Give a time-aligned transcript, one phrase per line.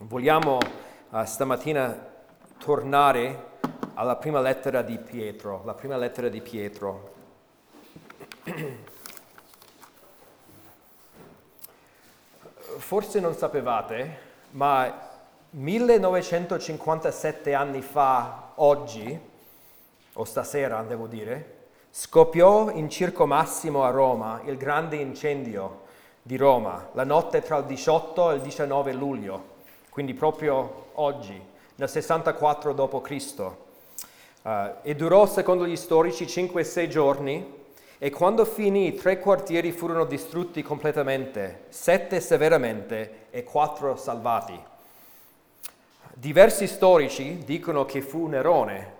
[0.00, 0.60] Vogliamo
[1.10, 2.06] uh, stamattina
[2.56, 3.56] tornare
[3.94, 7.14] alla prima lettera di Pietro, la prima lettera di Pietro.
[12.78, 14.18] Forse non sapevate,
[14.50, 15.08] ma
[15.50, 19.20] 1957 anni fa, oggi,
[20.12, 25.86] o stasera devo dire, scoppiò in Circo Massimo a Roma il grande incendio
[26.22, 29.47] di Roma, la notte tra il 18 e il 19 luglio
[29.98, 31.42] quindi proprio oggi,
[31.74, 33.40] nel 64 d.C.
[33.40, 34.50] Uh,
[34.82, 37.54] e durò, secondo gli storici, 5-6 giorni
[37.98, 44.56] e quando finì tre quartieri furono distrutti completamente, sette severamente e quattro salvati.
[46.14, 48.92] Diversi storici dicono che fu Nerone,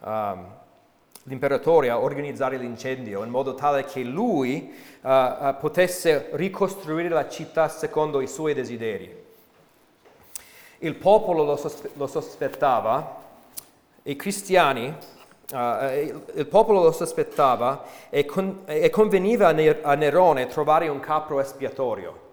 [0.00, 0.46] um,
[1.22, 7.68] l'imperatore, a organizzare l'incendio in modo tale che lui uh, uh, potesse ricostruire la città
[7.68, 9.21] secondo i suoi desideri.
[10.84, 13.20] Il popolo lo, sospe- lo sospettava,
[14.02, 14.92] i cristiani,
[15.52, 15.56] uh,
[16.34, 21.38] il popolo lo sospettava e, con- e conveniva a, Ner- a, Nerone trovare un capro
[21.38, 22.30] espiatorio.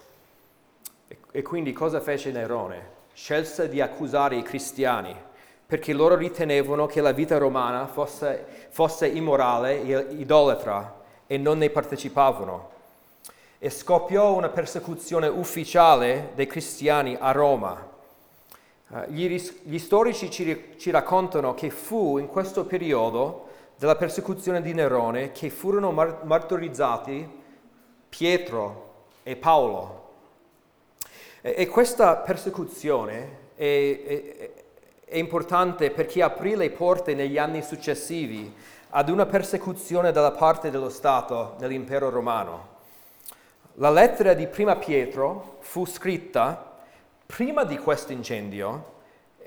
[1.08, 2.98] E-, e quindi cosa fece Nerone?
[3.14, 5.16] Scelse di accusare i cristiani
[5.64, 11.70] perché loro ritenevano che la vita romana fosse, fosse immorale e idolatra e non ne
[11.70, 12.70] partecipavano.
[13.60, 17.89] E scoppiò una persecuzione ufficiale dei cristiani a Roma
[19.08, 25.52] gli, gli, storici ci, raccontano che fu in questo periodo della persecuzione di Nerone che
[25.52, 27.38] furono mar- martirizzati
[28.10, 30.08] Pietro e Paolo.
[31.42, 34.52] E, e questa persecuzione è, è,
[35.06, 38.52] è importante perché aprì le porte negli anni successivi
[38.90, 42.78] ad una persecuzione dalla parte dello Stato nell'impero romano.
[43.76, 46.69] La lettera di Prima Pietro fu scritta
[47.32, 48.98] prima di questo incendio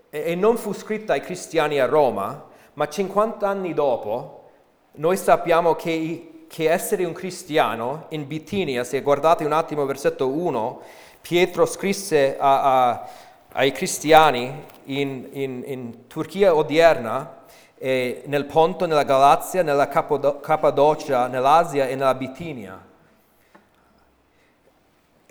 [0.08, 2.44] e non fu scritta ai cristiani a Roma,
[2.74, 4.50] ma 50 anni dopo
[4.92, 10.80] noi sappiamo che, che essere un cristiano in Bitinia, se guardate un attimo versetto 1,
[11.20, 13.08] Pietro scrisse a, a,
[13.54, 17.40] ai cristiani in, in, in Turchia odierna,
[17.80, 22.90] nel Ponto, nella Galazia, nella Cappadocia, nell'Asia e nella Bitinia.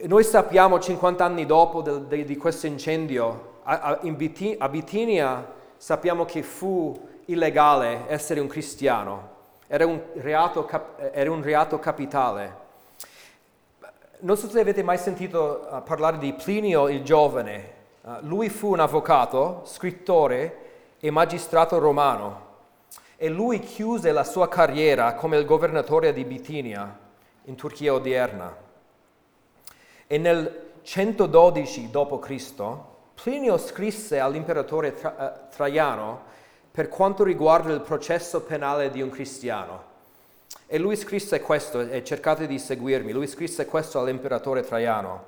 [0.04, 4.00] Noi sappiamo 50 anni dopo de, de, di questo incendio, a, a,
[4.58, 9.30] a Bitinia sappiamo che fu illegale essere un cristiano,
[9.68, 10.68] era un reato,
[11.12, 12.56] era un reato capitale.
[14.22, 17.74] Non so se avete mai sentito uh, parlare di Plinio il giovane.
[18.02, 20.58] Uh, lui fu un avvocato, scrittore
[21.00, 22.50] e magistrato romano
[23.18, 26.98] e lui chiuse la sua carriera come il governatore di Bitinia
[27.44, 28.70] in Turchia odierna.
[30.12, 32.78] E nel 112 d.C.
[33.14, 36.24] Plinio scrisse all'imperatore tra- eh, Traiano
[36.70, 39.84] per quanto riguarda il processo penale di un cristiano.
[40.68, 45.28] E lui scrisse questo, e cercate di seguirmi, lui scrisse questo all'imperatore Traiano.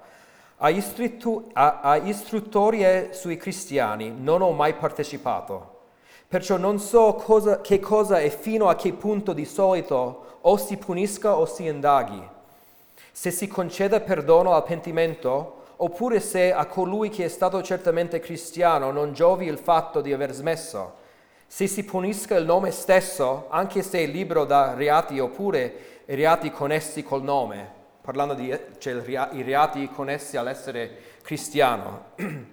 [0.57, 5.79] A, istrittu- a-, a istruttorie sui cristiani non ho mai partecipato,
[6.27, 10.75] perciò non so cosa, che cosa e fino a che punto di solito o si
[10.75, 12.31] punisca o si indaghi
[13.15, 18.89] se si concede perdono al pentimento, oppure se a colui che è stato certamente cristiano
[18.89, 20.95] non giovi il fatto di aver smesso,
[21.45, 27.03] se si punisca il nome stesso, anche se è libero da reati oppure reati connessi
[27.03, 27.71] col nome,
[28.01, 28.93] parlando di cioè,
[29.33, 32.05] i reati connessi all'essere cristiano.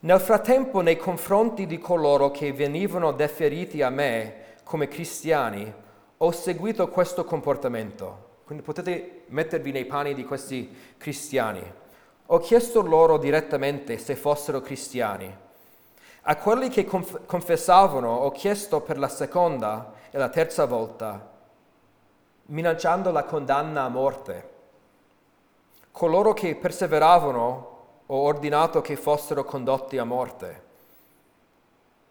[0.00, 5.72] Nel frattempo, nei confronti di coloro che venivano deferiti a me come cristiani,
[6.16, 11.62] ho seguito questo comportamento quindi potete mettervi nei panni di questi cristiani.
[12.26, 15.42] Ho chiesto loro direttamente se fossero cristiani.
[16.22, 21.32] A quelli che conf- confessavano ho chiesto per la seconda e la terza volta,
[22.46, 24.50] minacciando la condanna a morte.
[25.90, 27.72] Coloro che perseveravano
[28.06, 30.63] ho ordinato che fossero condotti a morte.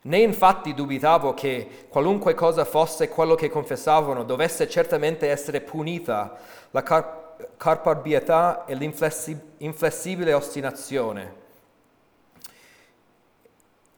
[0.05, 6.37] Né infatti dubitavo che qualunque cosa fosse quello che confessavano dovesse certamente essere punita
[6.71, 11.41] la car- carparbietà e l'inflessibile ostinazione.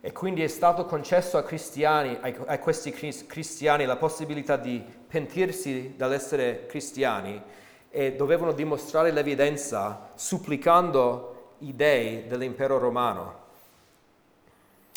[0.02, 6.66] E quindi è stato concesso a, cristiani, a questi cristiani la possibilità di pentirsi dall'essere
[6.66, 7.42] cristiani
[7.90, 13.43] e dovevano dimostrare l'evidenza supplicando i dei dell'impero romano.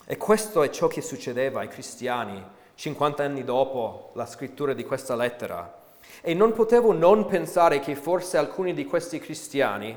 [0.09, 2.41] E questo è ciò che succedeva ai cristiani
[2.77, 5.83] 50 anni dopo la scrittura di questa lettera.
[6.21, 9.97] E non potevo non pensare che forse alcuni di questi cristiani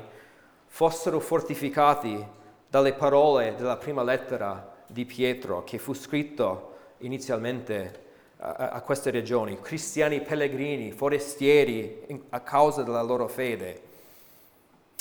[0.66, 2.26] fossero fortificati
[2.68, 8.08] dalle parole della prima lettera di Pietro che fu scritto inizialmente
[8.38, 13.82] a, a queste regioni, cristiani pellegrini, forestieri in, a causa della loro fede.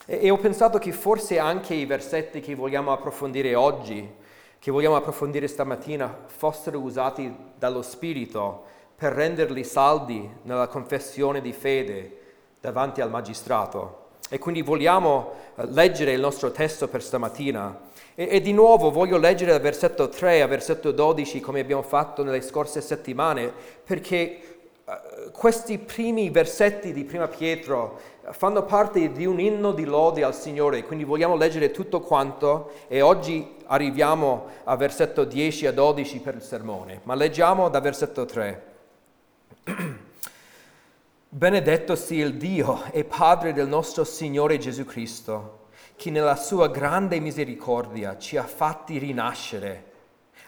[0.05, 4.27] E, e ho pensato che forse anche i versetti che vogliamo approfondire oggi,
[4.59, 8.63] che vogliamo approfondire stamattina, fossero usati dallo Spirito
[8.95, 12.17] per renderli saldi nella confessione di fede
[12.59, 14.07] davanti al magistrato.
[14.29, 17.87] E quindi vogliamo eh, leggere il nostro testo per stamattina.
[18.13, 22.23] E, e, di nuovo voglio leggere dal versetto 3 al versetto 12 come abbiamo fatto
[22.23, 23.51] nelle scorse settimane,
[23.83, 24.39] perché
[24.83, 27.99] uh, questi primi versetti di Prima Pietro
[28.31, 33.01] fanno parte di un inno di lode al Signore, quindi vogliamo leggere tutto quanto e
[33.01, 38.63] oggi arriviamo al versetto 10 a 12 per il sermone, ma leggiamo dal versetto 3.
[41.29, 47.19] Benedetto sia il Dio e Padre del nostro Signore Gesù Cristo, che nella sua grande
[47.19, 49.85] misericordia ci ha fatti rinascere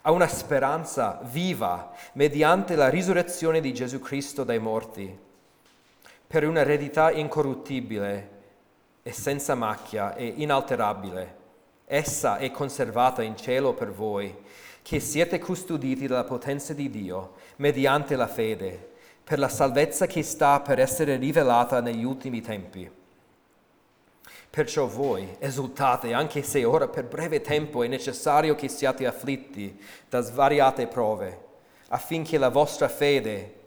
[0.03, 5.29] a una speranza viva mediante la risurrezione di Gesù Cristo dai morti,
[6.31, 8.29] per un'eredità incorruttibile
[9.03, 11.35] e senza macchia e inalterabile.
[11.83, 14.33] Essa è conservata in cielo per voi,
[14.81, 18.91] che siete custoditi dalla potenza di Dio mediante la fede
[19.21, 22.89] per la salvezza che sta per essere rivelata negli ultimi tempi.
[24.49, 29.77] Perciò voi esultate, anche se ora per breve tempo è necessario che siate afflitti
[30.07, 31.39] da svariate prove,
[31.89, 33.59] affinché la vostra fede,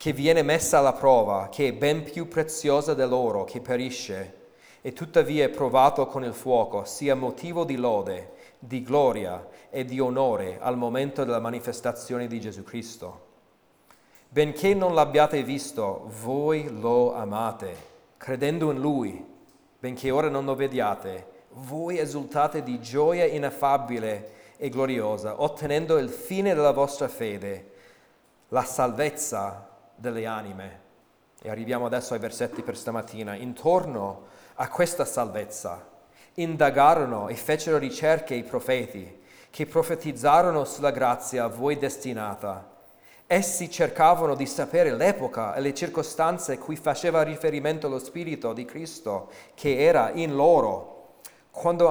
[0.00, 4.34] che viene messa alla prova, che è ben più preziosa dell'oro che perisce,
[4.80, 10.00] e tuttavia è provato con il fuoco, sia motivo di lode, di gloria e di
[10.00, 13.28] onore al momento della manifestazione di Gesù Cristo
[14.26, 17.76] Benché non l'abbiate visto, voi lo amate,
[18.16, 19.22] credendo in Lui.
[19.78, 26.54] Benché ora non lo vediate, voi esultate di gioia ineffabile e gloriosa, ottenendo il fine
[26.54, 27.72] della vostra fede,
[28.48, 29.69] la salvezza
[30.00, 30.88] delle anime.
[31.42, 33.34] E arriviamo adesso ai versetti per stamattina.
[33.34, 35.88] Intorno a questa salvezza
[36.34, 39.20] indagarono e fecero ricerche i profeti,
[39.50, 42.78] che profetizzarono sulla grazia a voi destinata
[43.32, 49.30] Essi cercavano di sapere l'epoca e le circostanze cui faceva riferimento lo Spirito di Cristo
[49.54, 51.18] che era in loro,
[51.52, 51.86] quando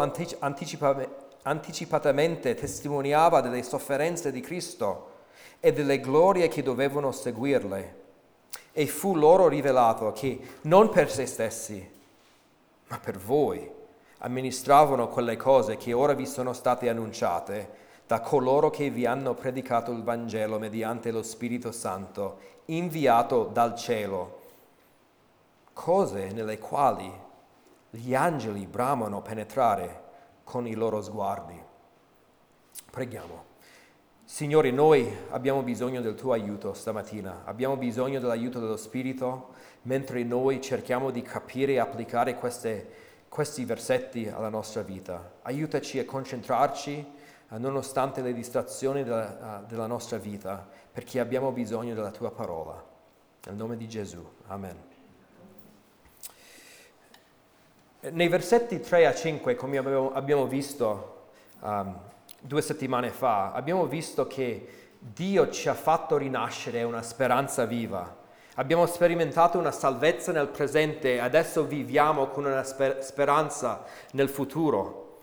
[1.44, 5.12] anticipatamente testimoniava delle sofferenze di Cristo
[5.62, 7.99] e delle glorie che dovevano seguirle.
[8.80, 11.92] E fu loro rivelato che non per se stessi,
[12.88, 13.70] ma per voi
[14.20, 17.72] amministravano quelle cose che ora vi sono state annunciate
[18.08, 24.40] da coloro che vi hanno predicato il Vangelo mediante lo Spirito Santo, inviato dal cielo,
[25.74, 27.12] cose nelle quali
[27.90, 30.04] gli angeli bramano penetrare
[30.46, 31.62] con i loro sguardi.
[32.90, 33.49] Preghiamo.
[34.32, 40.62] Signore, noi abbiamo bisogno del tuo aiuto stamattina, abbiamo bisogno dell'aiuto dello Spirito mentre noi
[40.62, 42.90] cerchiamo di capire e applicare queste,
[43.28, 45.32] questi versetti alla nostra vita.
[45.42, 47.06] Aiutaci a concentrarci
[47.58, 52.82] nonostante le distrazioni della, della nostra vita, perché abbiamo bisogno della tua parola.
[53.46, 54.24] Nel nome di Gesù.
[54.46, 54.78] Amen.
[58.12, 61.30] Nei versetti 3 a 5, come abbiamo visto
[61.62, 62.00] um,
[62.40, 64.68] due settimane fa, abbiamo visto che
[64.98, 68.18] Dio ci ha fatto rinascere una speranza viva.
[68.56, 75.20] Abbiamo sperimentato una salvezza nel presente adesso viviamo con una sper- speranza nel futuro.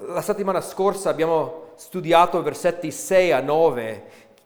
[0.00, 4.04] La settimana scorsa abbiamo studiato versetti 6 a 9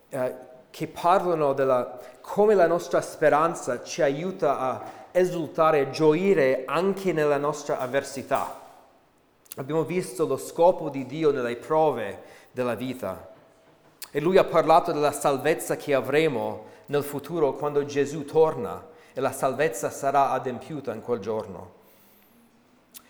[0.09, 0.35] eh,
[0.71, 4.83] che parlano della come la nostra speranza ci aiuta a
[5.13, 8.66] esultare gioire anche nella nostra avversità.
[9.59, 12.23] Abbiamo visto lo scopo di Dio nelle prove
[12.53, 13.33] della vita.
[14.11, 19.33] E lui ha parlato della salvezza che avremo nel futuro quando Gesù torna e la
[19.33, 21.73] salvezza sarà adempiuta in quel giorno.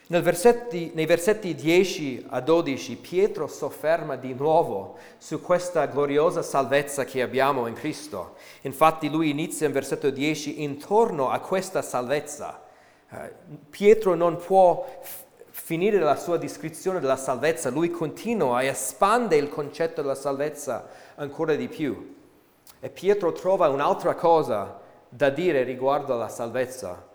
[0.07, 7.23] Versetti, nei versetti 10 a 12 Pietro sofferma di nuovo su questa gloriosa salvezza che
[7.23, 8.37] abbiamo in Cristo.
[8.61, 12.63] Infatti lui inizia in versetto 10 intorno a questa salvezza.
[13.11, 13.33] Eh,
[13.69, 14.87] Pietro non può
[15.67, 21.57] finire la sua descrizione della salvezza, lui continua e espande il concetto della salvezza ancora
[21.57, 22.15] di più.
[22.79, 27.09] E Pietro trova un'altra cosa da dire riguardo alla salvezza.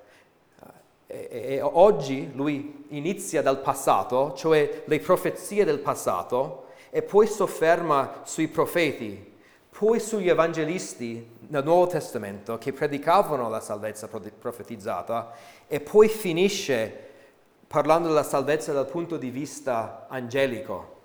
[1.07, 8.19] E, e, oggi lui inizia dal passato, cioè le profezie del passato, e poi sofferma
[8.23, 9.33] sui profeti,
[9.69, 15.31] poi sugli evangelisti nel Nuovo Testamento che predicavano la salvezza profetizzata
[15.69, 17.10] e poi finisce
[17.71, 20.99] parlando della salvezza dal punto di vista angelico.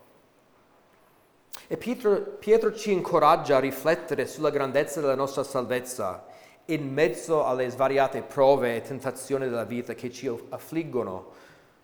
[1.68, 6.26] E Pietro, Pietro ci incoraggia a riflettere sulla grandezza della nostra salvezza
[6.64, 11.26] in mezzo alle svariate prove e tentazioni della vita che ci affliggono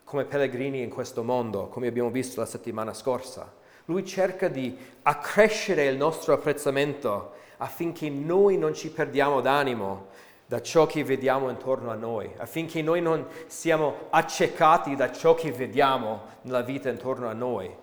[0.02, 3.52] come pellegrini in questo mondo, come abbiamo visto la settimana scorsa.
[3.84, 10.08] Lui cerca di accrescere il nostro apprezzamento affinché noi non ci perdiamo d'animo
[10.52, 15.50] da ciò che vediamo intorno a noi, affinché noi non siamo accecati da ciò che
[15.50, 17.74] vediamo nella vita intorno a noi,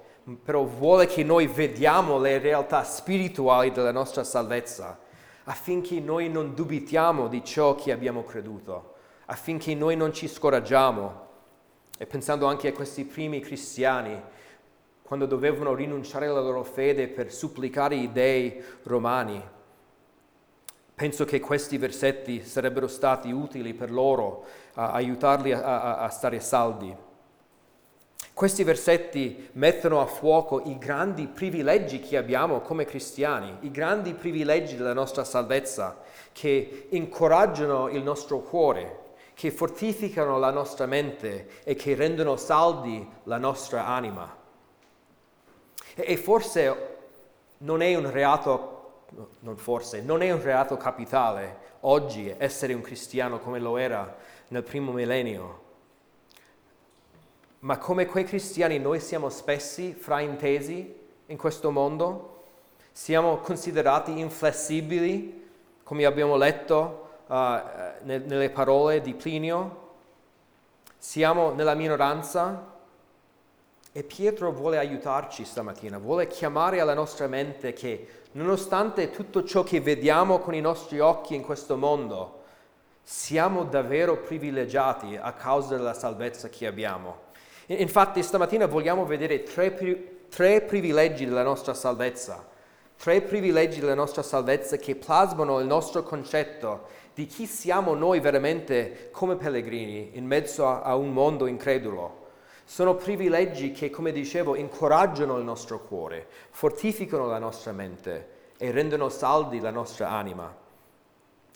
[0.44, 5.00] però vuole che noi vediamo le realtà spirituali della nostra salvezza
[5.46, 8.94] affinché noi non dubitiamo di ciò che abbiamo creduto,
[9.26, 11.28] affinché noi non ci scoraggiamo.
[11.98, 14.22] E pensando anche a questi primi cristiani,
[15.02, 19.44] quando dovevano rinunciare alla loro fede per supplicare i dei romani,
[21.00, 26.42] penso che questi versetti sarebbero stati utili per loro, a aiutarli a, a, a stare
[26.42, 26.94] saldi.
[28.34, 34.76] Questi versetti mettono a fuoco i grandi privilegi che abbiamo come cristiani, i grandi privilegi
[34.76, 36.02] della nostra salvezza,
[36.34, 43.38] che incoraggiano il nostro cuore, che fortificano la nostra mente e che rendono saldi la
[43.38, 44.36] nostra anima.
[45.96, 46.98] E, forse
[47.60, 48.79] non è un reato,
[49.40, 54.16] non forse, non è un reato capitale oggi essere un cristiano come lo era
[54.50, 55.68] nel primo millennio.
[57.60, 62.44] Ma come quei cristiani noi siamo spessi fraintesi in questo mondo,
[62.92, 65.48] siamo considerati inflessibili,
[65.84, 67.34] come abbiamo letto uh,
[68.04, 69.88] nelle parole di Plinio,
[70.98, 72.78] siamo nella minoranza?
[73.92, 79.82] E Pietro vuole aiutarci stamattina, vuole chiamare alla nostra mente che nonostante tutto ciò che
[79.82, 82.44] vediamo con i nostri occhi in questo mondo,
[83.02, 87.28] siamo davvero privilegiati a causa della salvezza che abbiamo.
[87.68, 92.48] Infatti stamattina vogliamo vedere tre, tre privilegi della nostra salvezza,
[92.98, 99.10] tre privilegi della nostra salvezza che plasmano il nostro concetto di chi siamo noi veramente
[99.12, 102.19] come pellegrini in mezzo a, a un mondo incredulo.
[102.70, 108.28] Sono privilegi che, come dicevo, incoraggiano il nostro cuore, fortificano la nostra mente
[108.60, 110.56] e rendono saldi la nostra anima.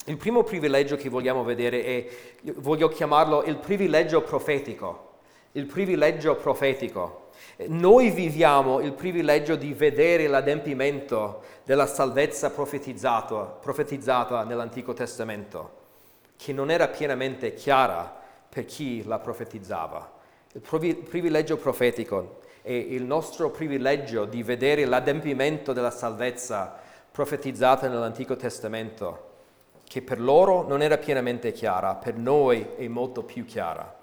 [0.05, 2.07] Il primo privilegio che vogliamo vedere è,
[2.55, 5.11] voglio chiamarlo il privilegio profetico
[5.53, 7.29] il privilegio profetico.
[7.67, 15.81] Noi viviamo il privilegio di vedere l'adempimento della salvezza profetizzata nell'Antico Testamento,
[16.37, 20.12] che non era pienamente chiara per chi la profetizzava.
[20.53, 26.79] Il privilegio profetico è il nostro privilegio di vedere l'adempimento della salvezza
[27.11, 29.31] profetizzata nell'Antico Testamento,
[29.83, 34.01] che per loro non era pienamente chiara, per noi è molto più chiara.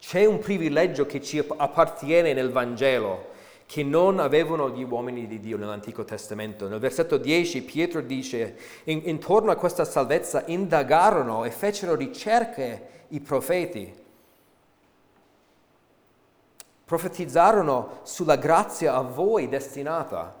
[0.00, 3.32] C'è un privilegio che ci appartiene nel Vangelo
[3.66, 6.68] che non avevano gli uomini di Dio nell'Antico Testamento.
[6.68, 13.20] Nel versetto 10 Pietro dice, in, intorno a questa salvezza indagarono e fecero ricerche i
[13.20, 14.02] profeti.
[16.84, 20.34] Profetizzarono sulla grazia a voi destinata.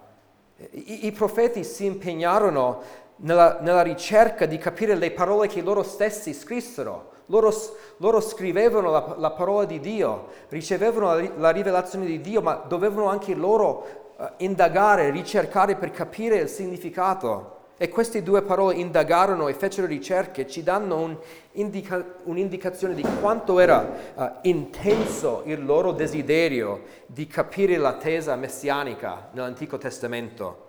[0.70, 2.82] I, i profeti si impegnarono
[3.16, 7.52] nella, nella ricerca di capire le parole che loro stessi scrissero loro,
[7.98, 13.08] loro scrivevano la, la, parola di Dio, ricevevano la, la, rivelazione di Dio, ma dovevano
[13.08, 17.53] anche loro uh, indagare, ricercare per capire il significato.
[17.76, 21.16] E queste due parole indagarono e fecero ricerche, ci danno un
[21.52, 29.28] indica, un'indicazione di quanto era uh, intenso il loro desiderio di capire la tesa messianica
[29.32, 30.62] nell'Antico Testamento.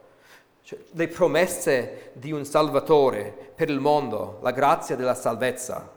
[0.63, 5.87] Cioè, le promesse di un Salvatore per il mondo, la grazia della salvezza.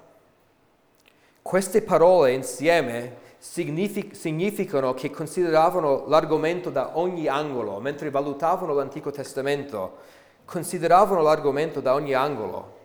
[1.41, 10.17] Queste parole insieme signific- significano che consideravano l'argomento da ogni angolo, mentre valutavano l'Antico Testamento,
[10.49, 12.77] consideravano l'argomento da ogni angolo.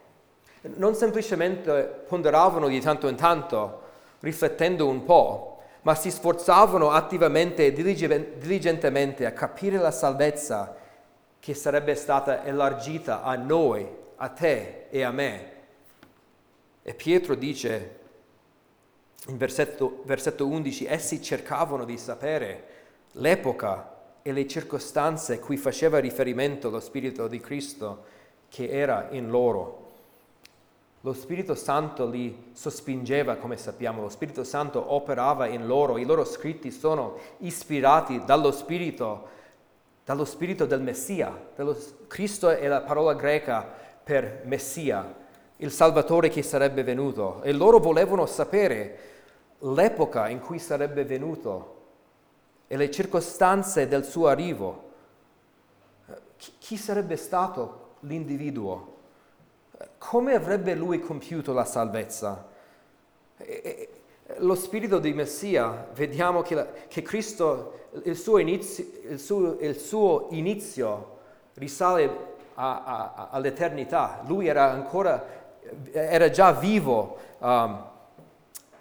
[0.76, 3.82] Non semplicemente ponderavano di tanto in tanto,
[4.20, 10.76] riflettendo un po', ma si sforzavano attivamente e diligentemente a capire la salvezza
[11.40, 15.52] che sarebbe stata elargita a noi, a te e a me.
[16.82, 18.00] E Pietro dice
[19.28, 22.68] in versetto, versetto 11, essi cercavano di sapere
[23.14, 23.93] l'epoca
[24.24, 28.06] e le circostanze cui faceva riferimento lo Spirito di Cristo
[28.50, 29.82] che era in loro.
[31.02, 36.24] Lo Spirito Santo li sospingeva, come sappiamo, lo Spirito Santo operava in loro, i loro
[36.24, 39.28] scritti sono ispirati dallo Spirito,
[40.06, 41.38] dallo Spirito del Messia.
[41.56, 41.78] Dello,
[42.08, 43.70] Cristo è la parola greca
[44.02, 45.14] per Messia,
[45.58, 47.42] il Salvatore che sarebbe venuto.
[47.44, 48.98] E loro volevano sapere
[49.60, 51.82] l'epoca in cui sarebbe venuto
[52.74, 54.90] e le circostanze del suo arrivo.
[56.58, 58.96] Chi sarebbe stato l'individuo?
[60.00, 62.48] Come avrebbe lui compiuto la salvezza?
[64.38, 69.78] Lo spirito di Messia, vediamo che, la, che Cristo, il suo, inizio, il, suo, il
[69.78, 71.18] suo inizio
[71.54, 72.10] risale
[72.56, 74.24] a, a, all'eternità.
[74.26, 75.24] Lui era ancora,
[75.92, 77.18] era già vivo.
[77.38, 77.92] Um,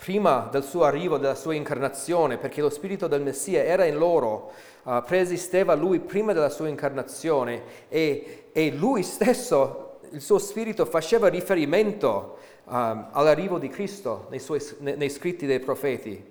[0.02, 4.50] prima del suo arrivo, della sua incarnazione, perché lo spirito del Messia era in loro,
[4.82, 11.28] uh, preesisteva lui prima della sua incarnazione e, e, lui stesso, il suo spirito, faceva
[11.28, 16.30] riferimento um, all'arrivo di Cristo nei, suoi, nei, nei scritti dei profeti.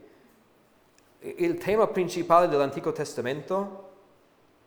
[1.20, 3.90] Il tema principale dell'Antico Testamento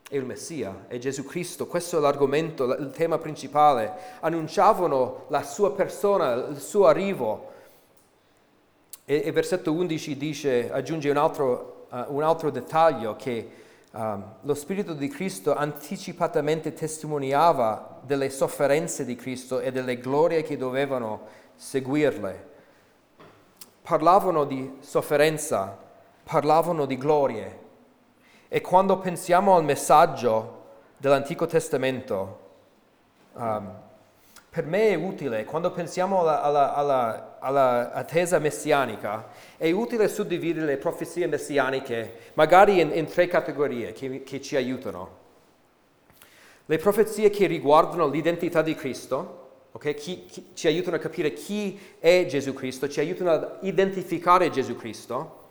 [0.09, 3.93] è il Messia, è Gesù Cristo, questo è l'argomento, il tema principale.
[4.21, 7.53] Annunciavano la sua persona, il suo arrivo
[9.05, 13.51] e, e versetto 11 dice, aggiunge un altro, uh, un altro dettaglio che
[13.93, 20.57] um, lo Spirito di Cristo anticipatamente testimoniava delle sofferenze di Cristo e delle glorie che
[20.57, 22.53] dovevano seguirle.
[23.83, 25.79] Parlavano di sofferenza,
[26.23, 27.63] parlavano di glorie.
[28.49, 30.63] E quando pensiamo al messaggio
[30.97, 32.39] dell'Antico Testamento,
[33.35, 33.83] um,
[34.55, 36.75] per me è utile, quando pensiamo alla,
[37.41, 44.41] alla, messianica, è utile suddividere le profezie messianiche magari in, in tre categorie che, che,
[44.41, 45.23] ci aiutano.
[46.67, 49.95] Le profezie che riguardano l'identità di Cristo, okay?
[49.95, 54.77] chi, chi, ci aiutano a capire chi è Gesù Cristo, ci aiutano a identificare Gesù
[54.77, 55.43] Cristo.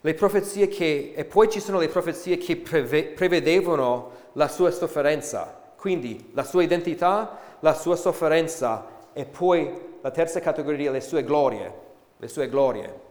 [0.00, 5.72] Le profezie che, e poi ci sono le profezie che preve, prevedevano la sua sofferenza,
[5.74, 11.72] quindi la sua identità, la sua sofferenza e poi la terza categoria, le sue glorie,
[12.16, 13.06] le sue glorie.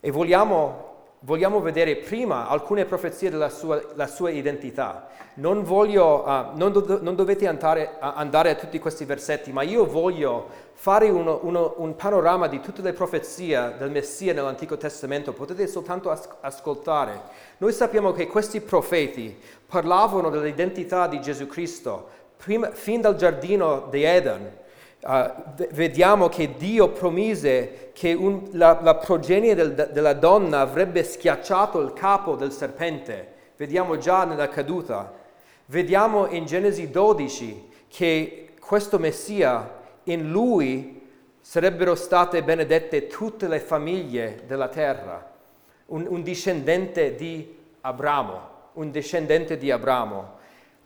[0.00, 5.08] E vogliamo, vogliamo vedere prima alcune profezie della sua, sua identità.
[5.34, 9.62] Non, voglio, uh, non, do, non dovete andare, uh, andare, a tutti questi versetti, ma
[9.62, 15.32] io voglio fare uno, uno, un panorama di tutte le profezie del Messia nell'Antico Testamento.
[15.32, 17.20] Potete soltanto as- ascoltare.
[17.58, 22.08] Noi sappiamo che questi profeti parlavano dell'identità di Gesù Cristo,
[22.46, 24.56] prima, fin dal giardino di Eden.
[25.00, 31.80] Uh, vediamo che Dio promise che un, la, la, progenie del, della donna avrebbe schiacciato
[31.80, 33.34] il capo del serpente.
[33.56, 35.12] Vediamo già nella caduta.
[35.66, 39.68] Vediamo in Genesi 12 che questo Messia,
[40.04, 41.02] in lui
[41.40, 45.32] sarebbero state benedette tutte le famiglie della terra.
[45.86, 48.40] Un, un discendente di Abramo,
[48.74, 50.35] un discendente di Abramo.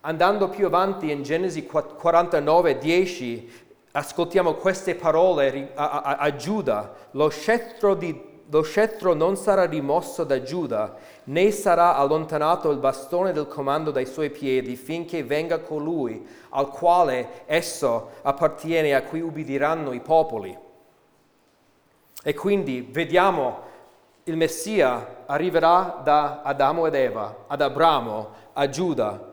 [0.03, 3.53] Andando più avanti in Genesi 49, 10,
[3.93, 6.95] ascoltiamo queste parole a, a, a Giuda.
[7.11, 13.33] Lo scettro, di, lo scettro non sarà rimosso da Giuda, né sarà allontanato il bastone
[13.33, 19.93] del comando dai suoi piedi, finché venga colui al quale esso appartiene, a cui ubbidiranno
[19.93, 20.57] i popoli.
[22.23, 23.69] E quindi vediamo
[24.25, 29.29] il Messia arriverà da Adamo ed Eva, ad Abramo, a Giuda,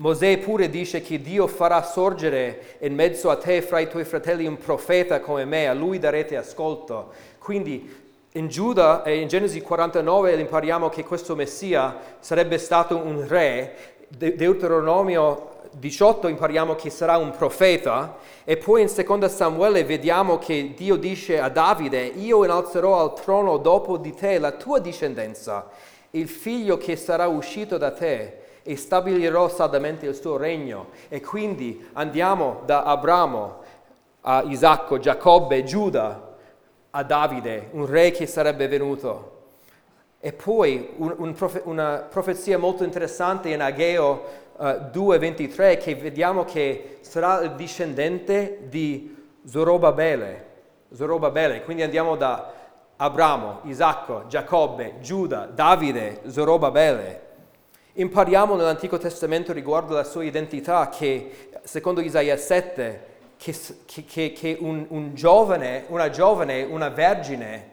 [0.00, 4.46] Mosè pure dice che Dio farà sorgere in mezzo a te fra i tuoi fratelli
[4.46, 7.10] un profeta come me, a lui darete ascolto.
[7.38, 7.92] Quindi
[8.32, 14.36] in Giuda e in Genesi 49 impariamo che questo Messia sarebbe stato un re, De-
[14.36, 18.18] Deuteronomio 18 impariamo che sarà un profeta.
[18.44, 23.56] E poi in seconda Samuele vediamo che Dio dice a Davide, io innalzerò al trono
[23.56, 25.68] dopo di te la tua discendenza,
[26.12, 28.37] il figlio che sarà uscito da te
[28.68, 30.88] e stabilirò saldamente il suo regno.
[31.08, 33.62] E quindi andiamo da Abramo
[34.20, 36.36] a Isacco, Giacobbe, Giuda,
[36.90, 39.36] a Davide, un re che sarebbe venuto.
[40.20, 44.24] E poi un, un profe- una profezia molto interessante in Ageo
[44.56, 50.46] uh, 2.23 che vediamo che sarà il discendente di Zorobabele.
[50.92, 51.62] Zorobabele.
[51.62, 52.52] Quindi andiamo da
[52.96, 57.27] Abramo, Isacco, Giacobbe, Giuda, Davide, Zorobabele.
[57.98, 63.06] Impariamo nell'Antico Testamento riguardo alla sua identità che, secondo Isaia 7,
[63.36, 63.52] che,
[64.06, 67.70] che, che un, un giovane, una giovane, una vergine,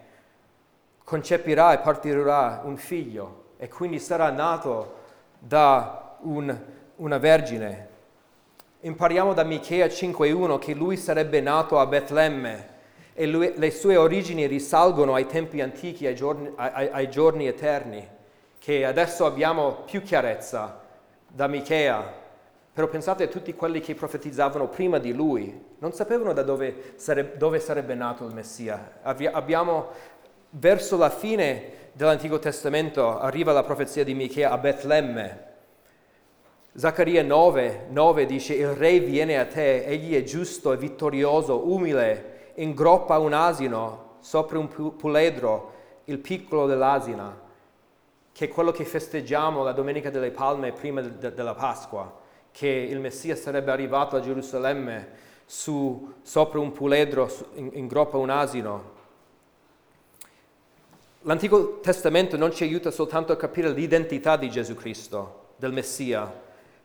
[1.03, 4.95] concepirà e partirà un figlio e quindi sarà nato
[5.37, 6.59] da un,
[6.95, 7.87] una vergine.
[8.79, 12.69] Impariamo da Michea 5.1 che lui sarebbe nato a Betlemme
[13.13, 18.13] e lui, le sue origini risalgono ai tempi antichi, ai giorni, ai, ai giorni eterni,
[18.65, 20.81] che adesso abbiamo più chiarezza
[21.27, 22.03] da Michea.
[22.73, 27.37] Però pensate a tutti quelli che profetizzavano prima di lui, non sapevano da dove sarebbe,
[27.37, 29.01] dove sarebbe nato il Messia.
[29.03, 29.89] Abbiamo
[30.49, 35.43] verso la fine dell'Antico Testamento arriva la profezia di Michea a Betlemme.
[36.73, 42.53] Zaccaria 9, 9 dice, il re viene a te, egli è giusto e vittorioso, umile,
[42.55, 45.73] ingroppa un asino sopra un puledro,
[46.05, 47.43] il piccolo dell'asina,
[48.35, 52.19] che quello che festeggiamo la Domenica delle Palme prima de- della Pasqua,
[52.51, 55.07] che il Messia sarebbe arrivato a Gerusalemme
[55.45, 58.91] su, sopra un puledro, ingroppa un asino,
[61.21, 66.31] L'Antico Testamento non ci aiuta soltanto a capire l'identità di Gesù Cristo, del Messia,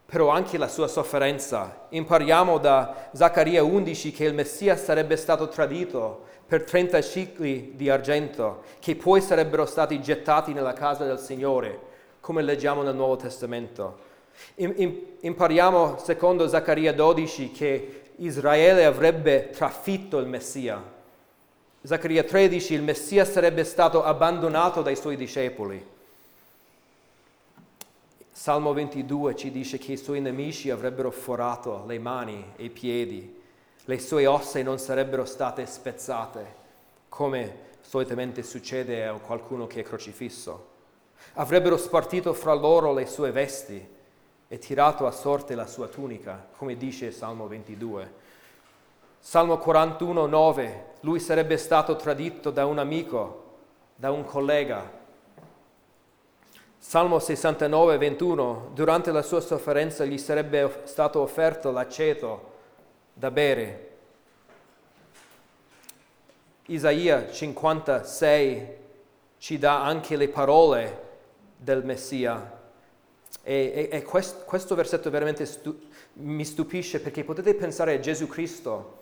[0.07, 1.89] però anche la sua sofferenza.
[1.91, 8.65] Impariamo da Zaccaria 11 che il Messia sarebbe stato tradito per 30 cicli di argento,
[8.81, 11.79] che poi sarebbero stati gettati nella casa del Signore,
[12.19, 14.09] come leggiamo nel Nuovo Testamento.
[14.57, 20.99] Impariamo, secondo Zaccaria 12, che Israele avrebbe trafitto il Messia
[21.83, 25.83] Zaccaria 13, il Messia sarebbe stato abbandonato dai suoi discepoli.
[28.31, 33.40] Salmo 22 ci dice che i suoi nemici avrebbero forato le mani e i piedi,
[33.91, 36.55] le sue ossa non sarebbero state spezzate,
[37.09, 40.69] come solitamente succede a qualcuno che è crocifisso.
[41.35, 43.85] Avrebbero spartito fra loro le sue vesti
[44.47, 48.13] e tirato a sorte la sua tunica, come dice Salmo 22.
[49.19, 53.55] Salmo 41, 9, lui sarebbe stato tradito da un amico,
[53.97, 54.89] da un collega.
[56.79, 62.50] Salmo 69, 21, durante la sua sofferenza gli sarebbe stato offerto l'aceto
[63.21, 63.89] da bere.
[66.67, 68.67] Isaia 56
[69.37, 71.09] ci dà anche le parole
[71.59, 72.59] del Messia.
[73.43, 75.79] E, e, e questo, questo, versetto veramente stu-
[76.15, 78.99] mi stupisce perché potete pensare a Gesù Cristo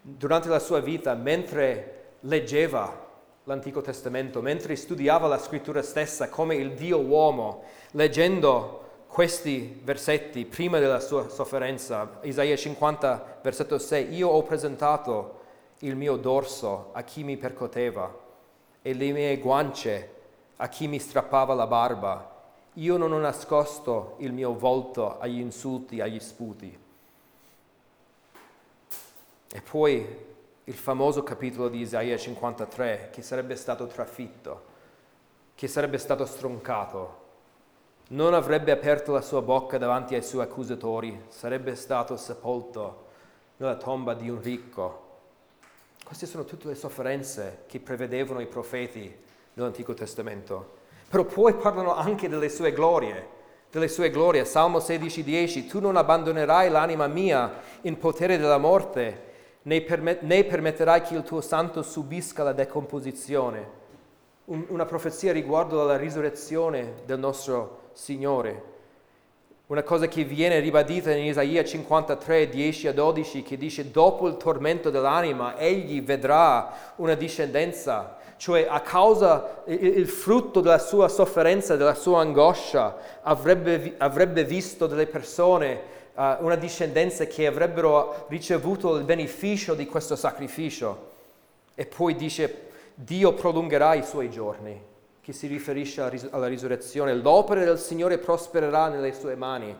[0.00, 3.04] durante la sua vita, mentre leggeva
[3.44, 10.78] l'Antico Testamento, mentre studiava la scrittura stessa come il Dio uomo, leggendo questi versetti prima
[10.78, 15.40] della sua sofferenza, Isaia 50, versetto 6, io ho presentato
[15.80, 18.14] il mio dorso a chi mi percoteva
[18.82, 20.14] e le mie guance
[20.56, 22.34] a chi mi strappava la barba.
[22.74, 26.78] Io non ho nascosto il mio volto agli insulti, agli sputi.
[29.52, 30.24] E poi
[30.64, 34.64] il famoso capitolo di Isaia 53, che sarebbe stato trafitto,
[35.54, 37.24] che sarebbe stato stroncato,
[38.08, 43.04] non avrebbe aperto la sua bocca davanti ai suoi accusatori, sarebbe stato sepolto
[43.56, 45.04] nella tomba di un ricco.
[46.04, 49.12] Queste sono tutte le sofferenze che prevedevano i profeti
[49.54, 50.74] nell'Antico Testamento.
[51.08, 53.26] Però poi parlano anche delle sue glorie,
[53.72, 54.44] delle sue glorie.
[54.44, 59.24] Salmo 16:10, tu non abbandonerai l'anima mia in potere della morte,
[59.62, 63.84] né, permet- né permetterai che il tuo santo subisca la decomposizione.
[64.44, 68.74] Un, una profezia riguardo alla risurrezione del nostro Signore.
[69.68, 74.36] Una cosa che viene ribadita in Isaia 53, 10 a 12, che dice dopo il
[74.36, 81.94] tormento dell'anima egli vedrà una discendenza, cioè a causa il, frutto della sua sofferenza, della
[81.94, 85.80] sua angoscia, avrebbe, avrebbe visto delle persone
[86.14, 91.12] uh, una discendenza che avrebbero ricevuto il beneficio di questo sacrificio.
[91.74, 94.80] E poi dice, Dio prolungherà i suoi giorni,
[95.26, 97.12] che si riferisce alla risurrezione.
[97.12, 99.76] L'opera del Signore prospererà nelle sue mani.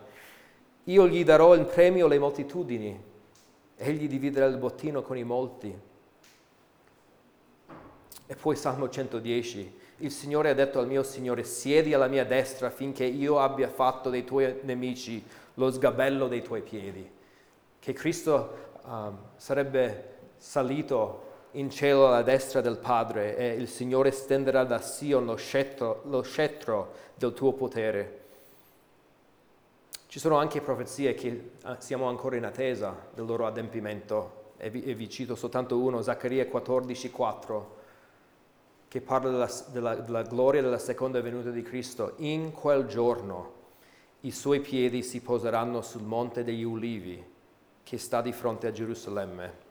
[0.82, 3.00] Io gli darò in premio le moltitudini,
[3.76, 5.72] egli dividerà il bottino con i molti.
[8.26, 12.68] E poi Salmo 110, il Signore ha detto al mio Signore, siedi alla mia destra
[12.68, 17.08] finché io abbia fatto dei tuoi nemici lo sgabello dei tuoi piedi,
[17.78, 21.25] che Cristo um, sarebbe salito
[21.56, 26.22] in cielo alla destra del Padre e il Signore stenderà da Sion lo scettro, lo
[26.22, 28.24] scettro del tuo potere.
[30.06, 34.84] Ci sono anche profezie che ah, siamo ancora in attesa del loro adempimento e vi,
[34.84, 37.76] e vi cito soltanto uno, Zaccaria 14, 4,
[38.88, 42.14] che parla della, della, della gloria della seconda venuta di Cristo.
[42.16, 43.52] In quel giorno
[44.20, 47.22] i suoi piedi si poseranno sul monte degli ulivi
[47.82, 49.64] che sta di fronte a Gerusalemme.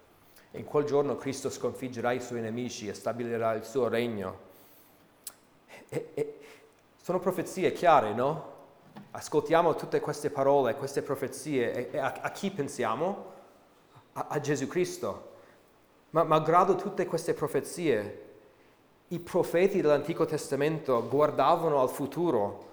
[0.55, 4.37] In quel giorno Cristo sconfiggerà i suoi nemici e stabilirà il suo regno.
[5.89, 6.39] E, e,
[7.01, 8.53] sono profezie chiare, no?
[9.11, 13.33] Ascoltiamo tutte queste parole, queste profezie e, a, a, chi pensiamo?
[14.13, 15.33] A, a Gesù Cristo.
[16.11, 18.23] Ma malgrado tutte queste profezie,
[19.09, 22.63] i profeti dell'Antico Testamento guardavano al futuro,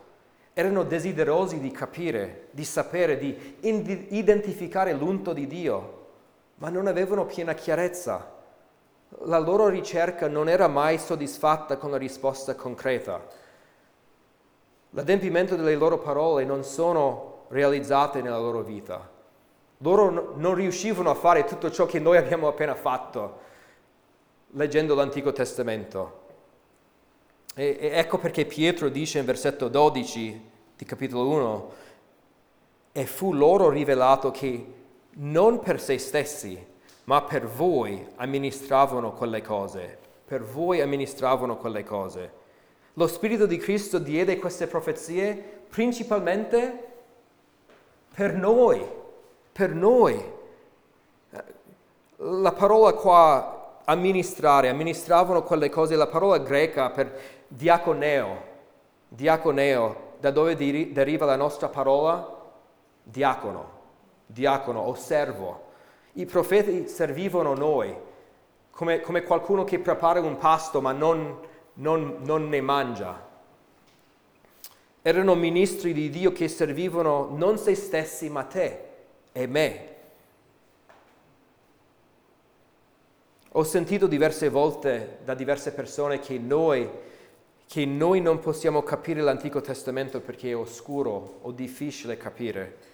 [0.52, 6.00] erano desiderosi di capire, di sapere, di identificare l'unto di Dio
[6.62, 8.30] ma non avevano piena chiarezza.
[9.24, 13.20] La loro ricerca non era mai soddisfatta con la risposta concreta.
[14.90, 19.10] L'adempimento delle loro parole non sono realizzate nella loro vita.
[19.78, 23.40] Loro non riuscivano a fare tutto ciò che noi abbiamo appena fatto
[24.50, 26.20] leggendo l'Antico Testamento.
[27.56, 31.72] E, e ecco perché Pietro dice in versetto 12 di capitolo 1,
[32.92, 34.80] e fu loro rivelato che
[35.14, 36.70] non per se stessi,
[37.04, 42.40] ma per voi amministravano quelle cose, per voi amministravano quelle cose.
[42.94, 46.90] Lo Spirito di Cristo diede queste profezie principalmente
[48.14, 48.86] per noi,
[49.50, 50.40] per noi.
[52.16, 58.42] La parola qua amministrare, amministravano quelle cose, la parola greca per diaconeo,
[59.08, 62.40] diaconeo, da dove deriva la nostra parola?
[63.02, 63.81] Diacono
[64.32, 65.70] diacono o servo.
[66.14, 67.94] I profeti servivano noi,
[68.70, 71.38] come, come qualcuno che prepara un pasto ma non,
[71.74, 73.30] non, non ne mangia.
[75.02, 78.84] Erano ministri di Dio che servivano non se stessi ma te
[79.32, 79.90] e me.
[83.54, 86.88] Ho sentito diverse volte da diverse persone che noi,
[87.66, 92.91] che noi non possiamo capire l'Antico Testamento perché è oscuro o difficile capire.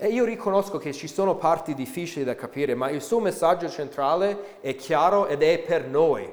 [0.00, 4.60] E io riconosco che ci sono parti difficili da capire, ma il suo messaggio centrale
[4.60, 6.32] è chiaro ed è per noi.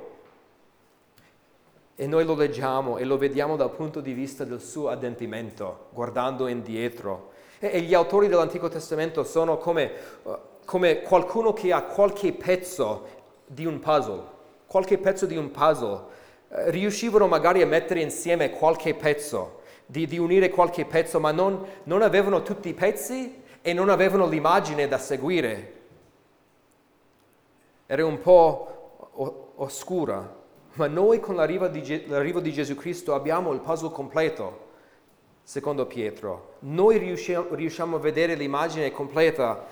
[1.95, 6.45] E noi lo leggiamo e lo vediamo dal punto di vista del suo adempimento, guardando
[6.45, 7.31] indietro.
[7.57, 13.07] E, e gli autori dell'Antico Testamento sono come, uh, come qualcuno che ha qualche pezzo
[13.47, 14.21] di un puzzle,
[14.67, 16.03] qualche pezzo di un puzzle.
[16.49, 21.65] Uh, riuscivano magari a mettere insieme qualche pezzo, di, di unire qualche pezzo, ma non,
[21.85, 25.73] non avevano tutti i pezzi e non avevano l'immagine da seguire.
[27.87, 30.35] Era un po' oscura,
[30.73, 34.67] ma noi con l'arrivo di, l'arrivo di Gesù Cristo abbiamo il puzzle completo,
[35.41, 36.57] secondo Pietro.
[36.59, 39.65] Noi riusciamo, riusciamo a vedere l'immagine completa.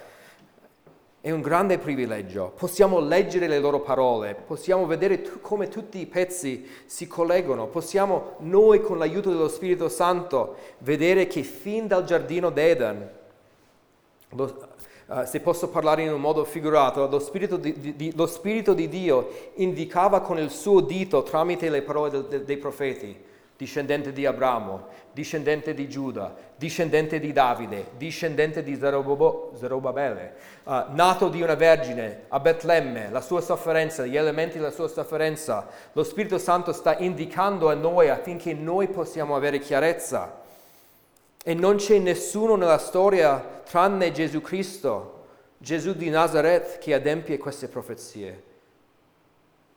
[1.21, 2.51] È un grande privilegio.
[2.57, 8.37] Possiamo leggere le loro parole, possiamo vedere t- come tutti i pezzi si collegano, possiamo
[8.39, 13.21] noi con l'aiuto dello Spirito Santo vedere che fin dal giardino d'Eden
[14.35, 14.67] lo,
[15.07, 18.87] uh, se posso parlare in un modo figurato, lo spirito di, di, lo spirito di,
[18.87, 24.25] Dio indicava con il suo dito tramite le parole de, de, dei profeti, discendente di
[24.25, 32.23] Abramo, discendente di Giuda, discendente di Davide, discendente di Zerobabele, uh, nato di una vergine
[32.29, 35.67] a Betlemme, la sua sofferenza, gli elementi della sua sofferenza.
[35.93, 40.41] Lo Spirito Santo sta indicando a noi affinché noi possiamo avere chiarezza
[41.43, 45.25] e non c'è nessuno nella storia tranne Gesù Cristo,
[45.57, 48.43] Gesù di Nazareth, che adempie queste profezie.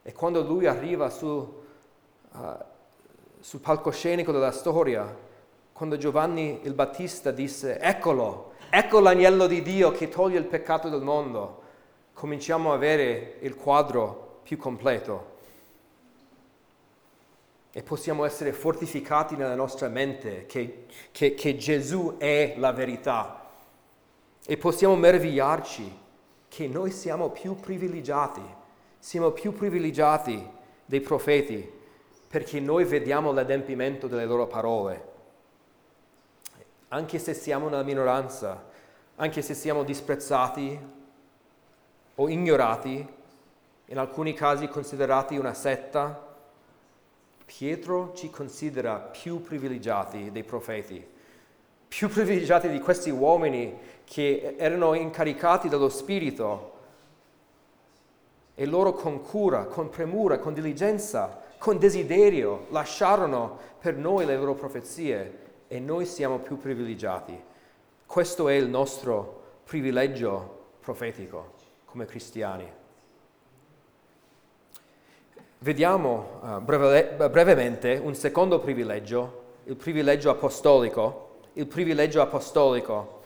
[0.02, 2.38] E quando lui arriva su, uh,
[3.40, 5.24] sul palcoscenico della storia,
[5.72, 11.02] quando Giovanni il Battista disse, eccolo, ecco l'agnello di Dio che toglie il peccato del
[11.02, 11.62] mondo,
[12.12, 15.34] cominciamo a avere il quadro più completo
[17.76, 23.50] e possiamo essere fortificati nella nostra mente che, che, che Gesù è la verità
[24.46, 25.98] e possiamo meravigliarci
[26.48, 28.40] che noi siamo più privilegiati,
[28.98, 30.42] siamo più privilegiati
[30.86, 31.70] dei profeti
[32.26, 35.08] perché noi vediamo l'adempimento delle loro parole.
[36.88, 38.70] Anche se siamo nella minoranza,
[39.16, 40.80] anche se siamo disprezzati
[42.14, 43.06] o ignorati,
[43.84, 46.25] in alcuni casi considerati una setta,
[47.46, 51.04] Pietro ci considera più privilegiati dei profeti,
[51.88, 56.72] più privilegiati di questi uomini che erano incaricati dallo Spirito
[58.54, 64.54] e loro con cura, con premura, con diligenza, con desiderio lasciarono per noi le loro
[64.54, 67.40] profezie e noi siamo più privilegiati.
[68.04, 71.54] Questo è il nostro privilegio profetico
[71.84, 72.84] come cristiani.
[75.60, 81.38] Vediamo uh, breve, brevemente un secondo privilegio, il privilegio apostolico.
[81.54, 83.22] Il privilegio apostolico.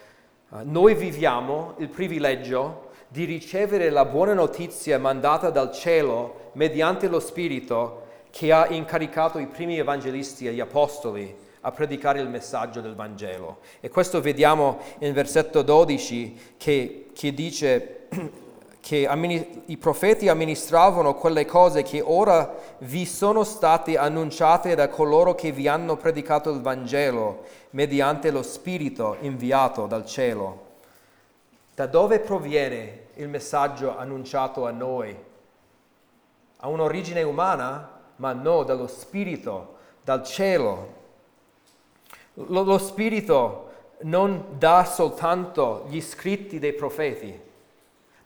[0.51, 7.19] Uh, noi viviamo il privilegio di ricevere la buona notizia mandata dal cielo mediante lo
[7.19, 12.95] Spirito che ha incaricato i primi evangelisti e gli apostoli a predicare il messaggio del
[12.95, 13.59] Vangelo.
[13.81, 18.07] E questo vediamo nel versetto 12 che, che dice
[18.81, 19.09] che
[19.67, 25.69] i profeti amministravano quelle cose che ora vi sono state annunciate da coloro che vi
[25.69, 30.69] hanno predicato il Vangelo mediante lo Spirito inviato dal cielo.
[31.75, 35.17] Da dove proviene il messaggio annunciato a noi?
[36.57, 37.99] Ha un'origine umana?
[38.17, 40.99] Ma no, dallo Spirito, dal cielo.
[42.35, 43.69] Lo, lo Spirito
[44.03, 47.49] non dà soltanto gli scritti dei profeti,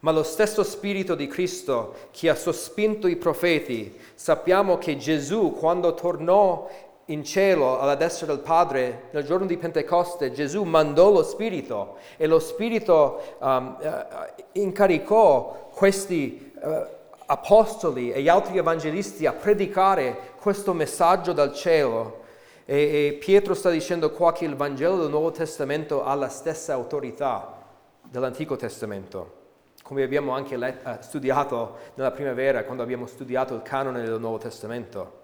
[0.05, 3.99] ma lo stesso Spirito di Cristo che ha sospinto i profeti.
[4.13, 6.69] Sappiamo che Gesù, quando tornò
[7.05, 12.27] in cielo alla destra del Padre nel giorno di Pentecoste, Gesù mandò lo Spirito e
[12.27, 16.85] lo Spirito um, uh, incaricò questi uh,
[17.25, 22.21] apostoli e gli altri evangelisti a predicare questo messaggio dal cielo.
[22.65, 26.73] E, e Pietro sta dicendo qua che il Vangelo del Nuovo Testamento ha la stessa
[26.73, 27.57] autorità
[28.03, 29.44] dell'Antico Testamento
[29.85, 34.39] come abbiamo anche let- uh, studiato nella primavera quando abbiamo studiato il canone del Nuovo
[34.39, 35.21] Testamento.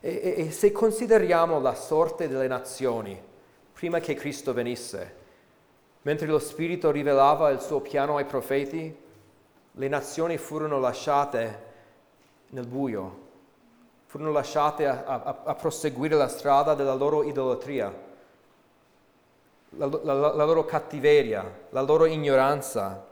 [0.00, 3.16] E, e, e se consideriamo la sorte delle nazioni
[3.72, 5.14] prima che Cristo venisse,
[6.02, 8.92] mentre lo Spirito rivelava il suo piano ai profeti,
[9.70, 11.62] le nazioni furono lasciate
[12.48, 13.18] nel buio,
[14.06, 17.94] furono lasciate a, a, a proseguire la strada della loro idolatria,
[19.68, 23.05] la, la, la loro cattiveria, la loro ignoranza.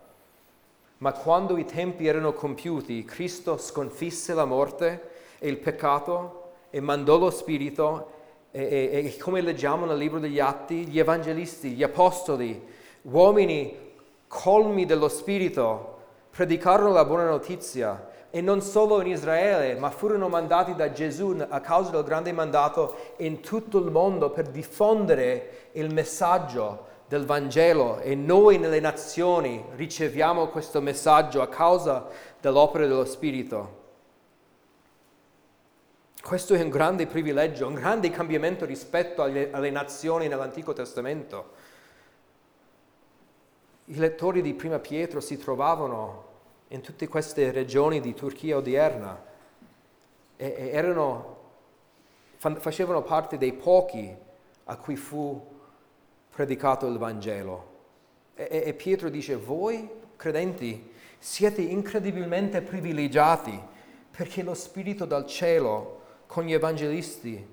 [1.04, 7.18] Ma quando i tempi erano compiuti, Cristo sconfisse la morte e il peccato e mandò
[7.18, 8.12] lo Spirito
[8.50, 12.58] e, e, e, come leggiamo nel libro degli Atti, gli evangelisti, gli apostoli,
[13.02, 13.76] uomini
[14.28, 15.98] colmi dello Spirito,
[16.30, 21.60] predicarono la buona notizia e non solo in Israele, ma furono mandati da Gesù a
[21.60, 28.14] causa del grande mandato in tutto il mondo per diffondere il messaggio del Vangelo e
[28.14, 32.08] noi nelle nazioni riceviamo questo messaggio a causa
[32.40, 33.82] dell'opera dello Spirito.
[36.22, 41.52] Questo è un grande privilegio, un grande cambiamento rispetto alle, alle nazioni nell'Antico Testamento.
[43.86, 46.32] I lettori di Prima Pietro si trovavano
[46.68, 49.22] in tutte queste regioni di Turchia odierna
[50.36, 51.36] e, e erano,
[52.38, 54.16] facevano parte dei pochi
[54.64, 55.52] a cui fu
[56.34, 57.72] predicato il Vangelo.
[58.34, 63.58] E, e Pietro dice, voi credenti siete incredibilmente privilegiati
[64.10, 67.52] perché lo Spirito dal cielo con gli evangelisti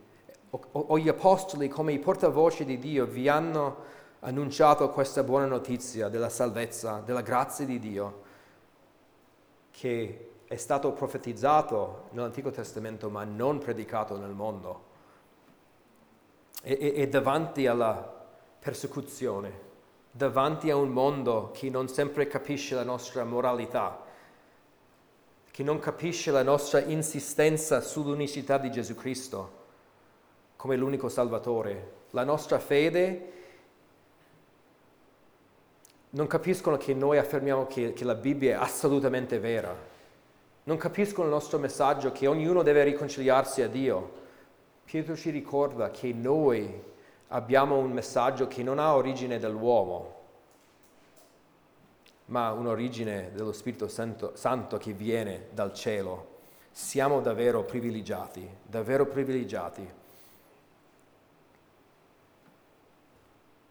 [0.50, 3.90] o, o gli apostoli come i portavoce di Dio vi hanno
[4.20, 8.22] annunciato questa buona notizia della salvezza, della grazia di Dio,
[9.72, 14.90] che è stato profetizzato nell'Antico Testamento ma non predicato nel mondo.
[16.64, 18.21] E, e, e davanti alla
[18.62, 19.52] persecuzione,
[20.12, 24.04] davanti a un mondo che non sempre capisce la nostra moralità,
[25.50, 29.60] che non capisce la nostra insistenza sull'unicità di Gesù Cristo
[30.56, 32.00] come l'unico Salvatore.
[32.12, 33.32] La nostra fede
[36.12, 39.76] non capiscono che noi affermiamo che, che la Bibbia è assolutamente vera.
[40.66, 44.20] Non capiscono il nostro messaggio che ognuno deve riconciliarsi a Dio.
[44.86, 46.90] Pietro ci ricorda che noi
[47.32, 50.20] abbiamo un messaggio che non ha origine dall'uomo,
[52.26, 56.40] ma un'origine dello Spirito Santo, Santo che viene dal cielo.
[56.72, 60.00] Siamo davvero privilegiati, davvero privilegiati.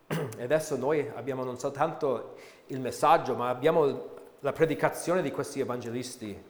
[0.06, 2.36] E adesso noi abbiamo non soltanto
[2.66, 6.48] il messaggio, ma abbiamo la predicazione di questi evangelisti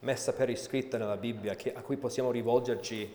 [0.00, 3.12] messa per iscritta nella Bibbia, che, a cui possiamo rivolgerci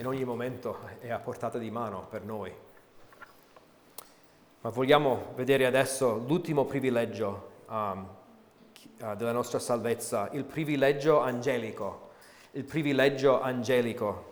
[0.00, 2.50] in ogni momento è a portata di mano per noi.
[4.62, 8.08] Ma vogliamo vedere adesso l'ultimo privilegio um,
[9.00, 12.08] uh, della nostra salvezza, il privilegio angelico.
[12.52, 14.28] Il privilegio angelico.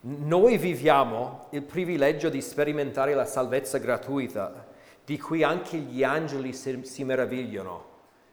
[0.00, 4.68] Noi viviamo il privilegio di sperimentare la salvezza gratuita,
[5.04, 7.88] di cui anche gli angeli si, si meravigliano.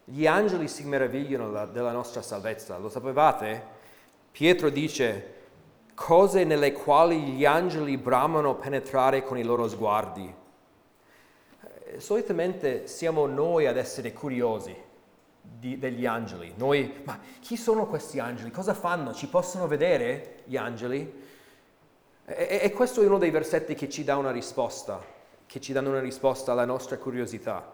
[0.05, 3.75] Gli angeli si meravigliano della nostra salvezza, lo sapevate?
[4.31, 5.35] Pietro dice
[5.97, 10.31] cose nelle quali gli angeli bramano penetrare con i loro sguardi.
[11.61, 14.75] Eh, solitamente siamo noi ad essere curiosi
[15.41, 16.53] di, degli angeli.
[16.55, 18.51] Noi, ma chi sono questi angeli?
[18.51, 19.11] Cosa fanno?
[19.11, 21.25] Ci possono vedere gli angeli?
[22.25, 25.03] E, e questo è uno dei versetti che ci dà una risposta,
[25.47, 27.73] che ci danno una risposta alla nostra curiosità.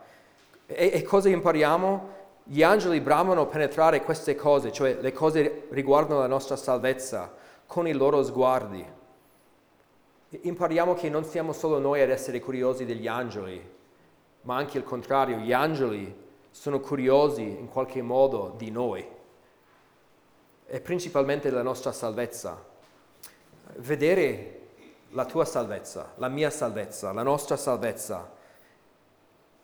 [0.65, 2.21] E, e cosa impariamo?
[2.45, 7.41] Gli angeli bramano penetrare queste cose, cioè le cose riguardano la nostra salvezza,
[7.73, 8.85] con i loro sguardi.
[10.29, 13.59] Impariamo che non siamo solo noi ad essere curiosi degli angeli,
[14.41, 16.15] ma anche il contrario, gli angeli
[16.51, 19.03] sono curiosi in qualche modo di noi
[20.67, 22.63] e principalmente della nostra salvezza.
[23.77, 24.59] Vedere
[25.09, 28.35] la tua salvezza, la mia salvezza, la nostra salvezza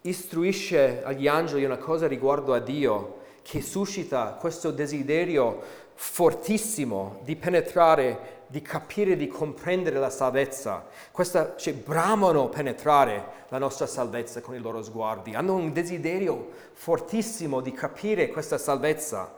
[0.02, 8.44] istruisce agli angeli una cosa riguardo a Dio che suscita questo desiderio fortissimo di penetrare,
[8.48, 10.88] di capire, di comprendere la salvezza.
[11.12, 17.60] Questa, cioè, bramano penetrare la nostra salvezza con i loro sguardi, hanno un desiderio fortissimo
[17.60, 19.36] di capire questa salvezza.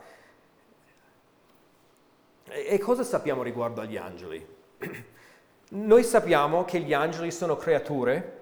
[2.47, 4.45] E, e cosa sappiamo riguardo agli angeli?
[5.69, 8.37] Noi sappiamo che gli angeli sono creature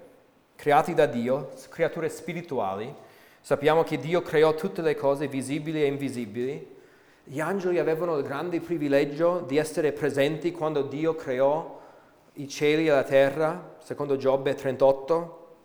[0.57, 2.93] creati da Dio, creature spirituali.
[3.39, 6.78] Sappiamo che Dio creò tutte le cose visibili e invisibili.
[7.31, 11.79] Gli angeli avevano il grande privilegio di essere presenti quando Dio creò
[12.33, 15.57] i cieli e la terra, secondo Giobbe 38.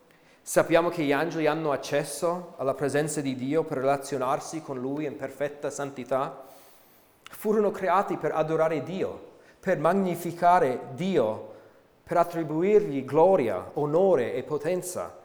[0.43, 5.17] Sappiamo che gli angeli hanno accesso alla presenza di Dio per relazionarsi con Lui in
[5.17, 6.45] perfetta santità.
[7.23, 11.53] Furono creati per adorare Dio, per magnificare Dio
[12.03, 15.17] per attribuirgli gloria, onore e potenza.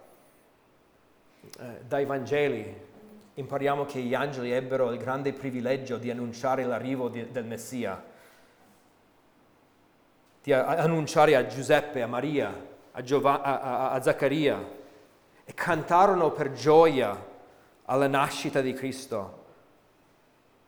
[1.60, 2.88] Eh, dai Vangeli
[3.40, 8.04] impariamo che gli angeli ebbero il grande privilegio di annunciare l'arrivo di, del Messia,
[10.44, 12.54] di a, annunciare a Giuseppe, a Maria,
[12.92, 14.78] a, Giova, a, a Zaccaria
[15.46, 17.28] e cantarono per gioia
[17.86, 19.38] alla nascita di Cristo.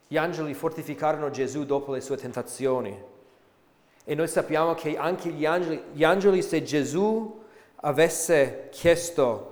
[0.07, 3.09] Gli angeli fortificarono Gesù dopo le sue tentazioni.
[4.03, 7.43] E noi sappiamo che anche gli angeli, gli angeli, se Gesù
[7.75, 9.50] avesse chiesto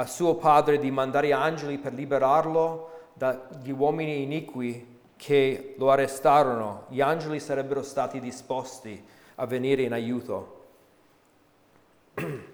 [0.00, 7.02] a suo padre di mandare angeli per liberarlo dagli uomini iniqui che lo arrestarono, gli
[7.02, 10.64] angeli sarebbero stati disposti a venire in aiuto.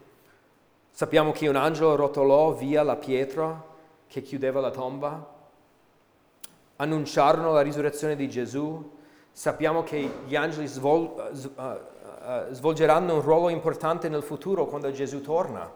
[0.90, 3.62] Sappiamo che un angelo rotolò via la pietra
[4.08, 5.34] che chiudeva la tomba,
[6.76, 8.94] annunciarono la risurrezione di Gesù
[9.36, 15.20] Sappiamo che gli angeli svol- uh, uh, svolgeranno un ruolo importante nel futuro quando Gesù
[15.20, 15.70] torna.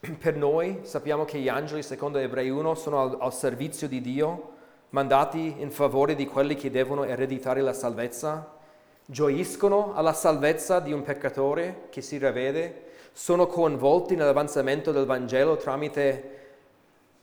[0.18, 4.52] Per noi sappiamo che gli angeli, secondo Ebrei 1, sono al, al servizio di Dio,
[4.90, 8.56] mandati in favore di quelli che devono ereditare la salvezza,
[9.04, 16.38] gioiscono alla salvezza di un peccatore che si ravvede, sono coinvolti nell'avanzamento del Vangelo tramite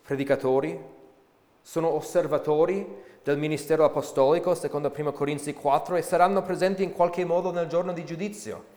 [0.03, 0.80] predicatori,
[1.63, 2.88] sono osservatori
[3.23, 7.91] del ministero apostolico, secondo 1 Corinzi 4, e saranno presenti in qualche modo nel giorno
[7.91, 8.75] di giudizio.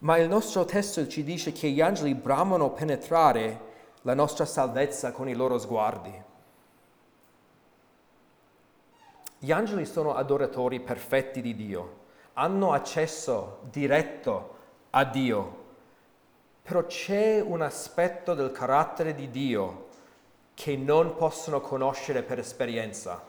[0.00, 3.66] Ma il nostro testo ci dice che gli angeli bramano penetrare
[4.02, 6.26] la nostra salvezza con i loro sguardi.
[9.40, 11.96] Gli angeli sono adoratori perfetti di Dio,
[12.34, 14.56] hanno accesso diretto
[14.90, 15.64] a Dio,
[16.62, 19.86] però c'è un aspetto del carattere di Dio
[20.54, 23.22] che non possono conoscere per esperienza.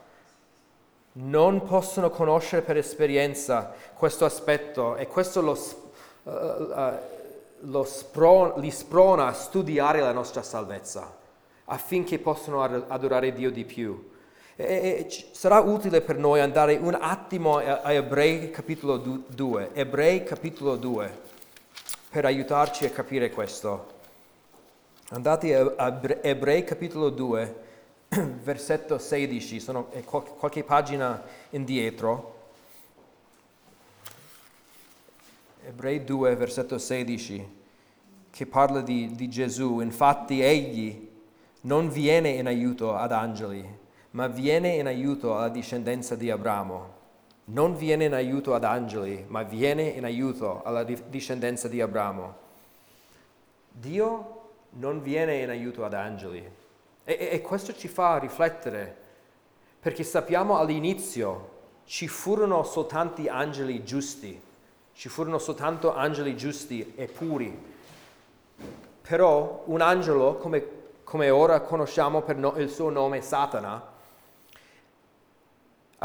[1.11, 5.55] Non possono conoscere per esperienza questo aspetto e questo lo,
[6.29, 11.17] uh, spron- li sprona a studiare la nostra salvezza
[11.65, 14.11] affinché possano adorare Dio di più.
[14.55, 20.23] E, e, sarà utile per noi andare un attimo a, a Ebrei capitolo 2, Ebrei
[20.23, 21.17] capitolo 2,
[22.09, 23.97] per aiutarci a capire questo.
[25.11, 27.55] Andate a Ebrei capitolo 2,
[28.43, 32.37] versetto 16, sono qualche pagina indietro.
[35.69, 37.47] Ebrei 2, versetto 16,
[38.31, 39.81] che parla di, di Gesù.
[39.81, 41.07] Infatti egli
[41.61, 43.63] non viene in aiuto ad angeli,
[44.11, 46.97] ma viene in aiuto alla discendenza di Abramo.
[47.45, 52.35] Non viene in aiuto ad angeli, ma viene in aiuto alla discendenza di Abramo.
[53.71, 56.43] Dio non viene in aiuto ad angeli.
[57.03, 58.95] E, e, e questo ci fa riflettere,
[59.79, 64.47] perché sappiamo all'inizio ci furono soltanto angeli giusti,
[64.99, 67.57] ci furono soltanto angeli giusti e puri.
[69.07, 70.61] Però un angelo come,
[71.05, 73.81] come ora conosciamo per no- il suo nome Satana,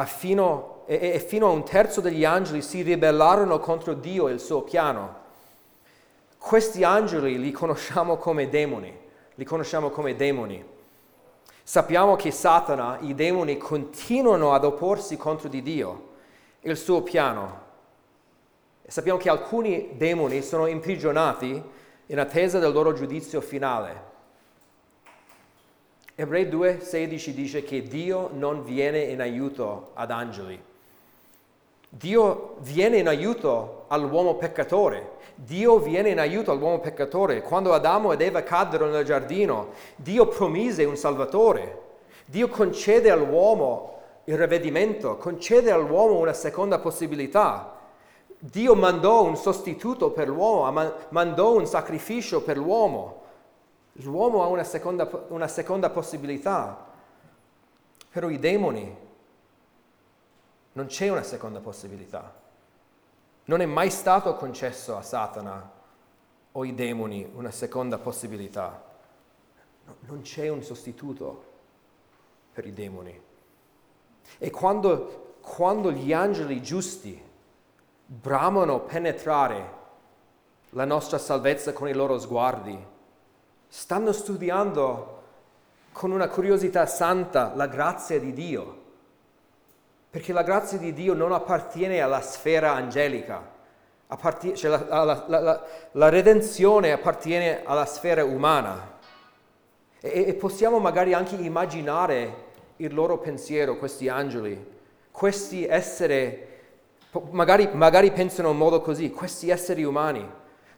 [0.05, 4.38] fino, e, e fino a un terzo degli angeli si ribellarono contro Dio e il
[4.38, 5.22] suo piano.
[6.38, 8.97] Questi angeli li conosciamo come demoni,
[9.34, 10.64] li conosciamo come demoni.
[11.64, 16.11] Sappiamo che Satana, i demoni, continuano ad opporsi contro di Dio
[16.61, 17.64] il suo piano.
[18.87, 21.62] Sappiamo che alcuni demoni sono imprigionati
[22.07, 24.12] in attesa del loro giudizio finale.
[26.14, 30.62] Ebrei 2,16 dice che Dio non viene in aiuto ad angeli.
[31.89, 35.12] Dio viene in aiuto all'uomo peccatore.
[35.35, 37.41] Dio viene in aiuto all'uomo peccatore.
[37.41, 41.80] Quando Adamo ed Eva caddero nel giardino, Dio promise un Salvatore.
[42.26, 47.74] Dio concede all'uomo il ravvedimento, concede all'uomo una seconda possibilità.
[48.47, 53.22] Dio mandò un sostituto per l'uomo, mandò un sacrificio per l'uomo.
[53.92, 56.92] L'uomo ha una seconda, una seconda possibilità,
[58.11, 58.97] però i demoni
[60.72, 62.34] non c'è una seconda possibilità.
[63.47, 65.72] Non è mai stato concesso a Satana
[66.53, 68.84] o ai demoni una seconda possibilità.
[69.86, 71.45] No, non c'è un sostituto
[72.53, 73.18] per i demoni.
[74.36, 77.32] E quando, quando gli angeli giusti
[78.07, 79.83] bramano penetrare
[80.71, 82.77] la nostra salvezza con i loro sguardi,
[83.69, 85.23] stanno studiando
[85.93, 88.83] con una curiosità santa la grazia di Dio,
[90.11, 93.53] perché la grazia di Dio non appartiene alla sfera angelica,
[94.09, 98.93] appartiene, cioè la, la, la, la, redenzione appartiene alla sfera umana.
[100.01, 102.43] E, e possiamo magari anche immaginare
[102.77, 104.73] il loro pensiero, questi angeli,
[105.11, 106.54] questi esseri,
[107.31, 110.29] magari, magari pensano in modo così, questi esseri umani,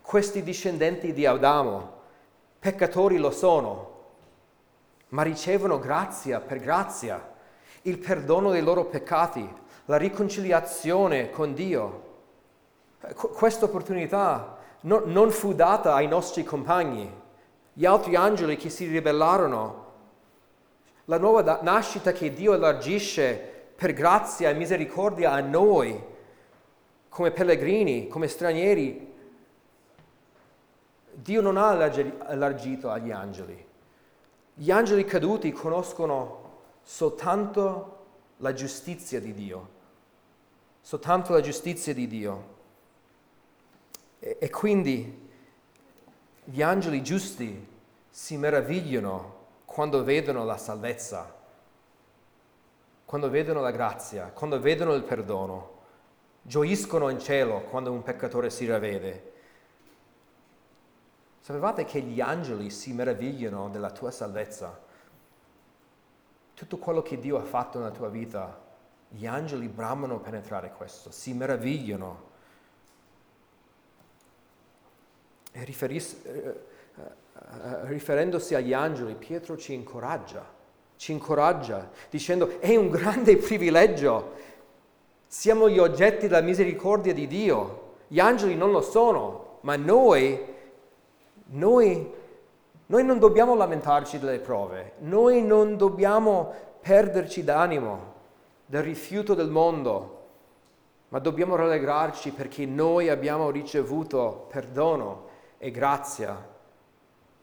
[0.02, 1.94] questi discendenti di Adamo,
[2.58, 3.94] Peccatori lo sono,
[5.08, 7.34] ma ricevono grazia per grazia,
[7.82, 9.48] il perdono dei loro peccati,
[9.84, 12.04] la riconciliazione con Dio.
[13.14, 17.08] Questa opportunità non, non fu data ai nostri compagni,
[17.72, 19.84] gli altri angeli che si ribellarono,
[21.04, 23.34] la nuova nascita che Dio elargisce
[23.76, 26.14] per grazia e misericordia a noi,
[27.16, 29.14] come pellegrini, come stranieri,
[31.14, 33.66] Dio non ha allargito agli angeli.
[34.52, 38.04] Gli angeli caduti conoscono soltanto
[38.36, 39.68] la giustizia di Dio,
[40.82, 42.54] soltanto la giustizia di Dio.
[44.18, 45.30] E, e quindi
[46.44, 47.66] gli angeli giusti
[48.10, 51.34] si meravigliano quando vedono la salvezza,
[53.06, 55.75] quando vedono la grazia, quando vedono il perdono.
[56.46, 59.34] Gioiscono in cielo quando un peccatore si ravvede
[61.46, 64.76] Sapevate che gli angeli si meravigliano della tua salvezza?
[66.54, 68.60] Tutto quello che Dio ha fatto nella tua vita,
[69.08, 72.22] gli angeli bramano a penetrare questo, si meravigliano.
[75.52, 76.64] E riferis- eh,
[77.84, 80.44] riferendosi agli angeli, Pietro ci incoraggia,
[80.96, 84.32] ci incoraggia dicendo è un grande privilegio,
[85.38, 90.54] siamo gli oggetti della misericordia di Dio, gli angeli non lo sono, ma noi
[91.48, 92.10] noi,
[92.86, 98.14] noi non dobbiamo lamentarci delle prove, noi non dobbiamo perderci d'animo
[98.64, 100.24] del rifiuto del mondo,
[101.10, 105.28] ma dobbiamo rallegrarci perché noi abbiamo ricevuto perdono
[105.58, 106.54] e grazia.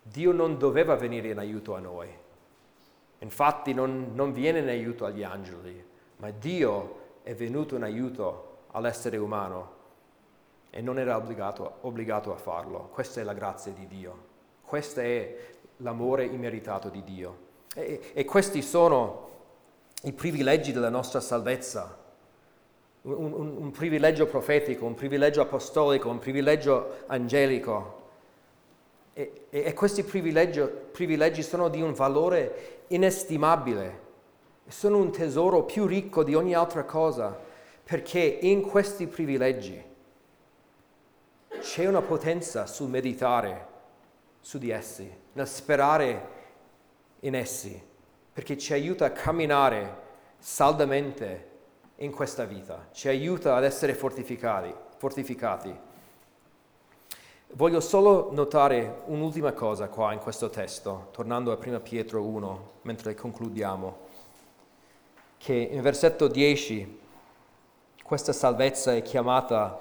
[0.01, 2.09] Dio non doveva venire in aiuto a noi.
[3.19, 5.85] Infatti non, non, viene in aiuto agli angeli,
[6.17, 9.81] ma Dio è venuto in aiuto all'essere umano
[10.69, 12.89] e non era obbligato, obbligato a farlo.
[12.91, 14.17] Questa è la grazia di Dio,
[14.61, 15.35] questo è
[15.77, 17.37] l'amore immeritato di Dio.
[17.75, 19.29] E, e questi sono
[20.03, 22.01] i privilegi della nostra salvezza.
[23.03, 28.01] Un, un, un, privilegio profetico, un privilegio apostolico, un privilegio angelico.
[29.13, 30.61] E, e, e questi privilegi,
[30.91, 33.99] privilegi sono di un valore inestimabile,
[34.67, 37.37] sono un tesoro più ricco di ogni altra cosa,
[37.83, 39.81] perché in questi privilegi
[41.59, 43.67] c'è una potenza sul meditare
[44.39, 46.29] su di essi, nel sperare
[47.21, 47.81] in essi,
[48.33, 50.01] perché ci aiuta a camminare
[50.37, 51.51] saldamente
[51.97, 54.73] in questa vita, ci aiuta ad essere fortificati.
[54.97, 55.91] fortificati.
[57.55, 63.13] Voglio solo notare un'ultima cosa qua in questo testo, tornando a 1 Pietro 1, mentre
[63.13, 63.97] concludiamo,
[65.43, 66.99] che in versetto 10
[68.01, 69.77] questa salvezza è chiamata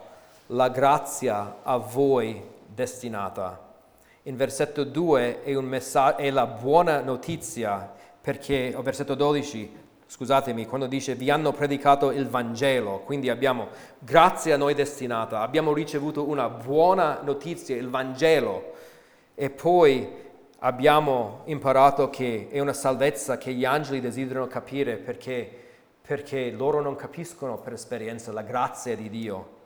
[0.47, 3.75] la grazia a voi destinata.
[4.25, 9.71] In versetto 2 è, messa- è la buona notizia perché, o versetto 12,
[10.09, 13.69] scusatemi, quando dice vi hanno predicato il Vangelo, quindi abbiamo
[14.01, 18.73] grazia a noi destinata, abbiamo ricevuto una buona notizia, il Vangelo,
[19.37, 20.22] e poi
[20.65, 25.51] abbiamo imparato che è una salvezza che gli angeli desiderano capire perché,
[26.01, 29.61] perché loro non capiscono per esperienza la grazia di Dio.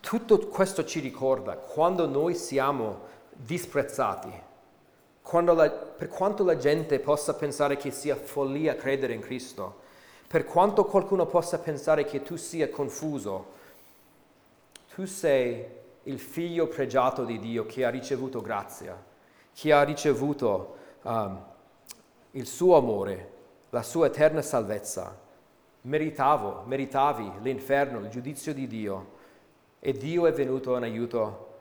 [0.00, 4.30] Tutto questo ci ricorda quando noi siamo disprezzati,
[5.30, 9.80] la, per quanto la gente possa pensare che sia follia credere in Cristo,
[10.26, 13.60] per quanto qualcuno possa pensare che tu sia confuso,
[14.94, 15.64] tu sei
[16.04, 19.10] il figlio pregiato di Dio che ha ricevuto grazia,
[19.54, 21.44] che ha ricevuto um,
[22.32, 23.30] il suo amore,
[23.70, 25.18] la sua eterna salvezza.
[25.82, 29.20] Meritavo, meritavi l'inferno, il giudizio di Dio
[29.80, 31.58] e Dio è venuto in aiuto,